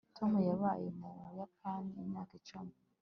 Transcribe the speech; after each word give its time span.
tom 0.17 0.31
yabaye 0.49 0.87
mu 0.99 1.07
buyapani 1.17 1.91
imyaka 2.01 2.31
icumi 2.39 2.73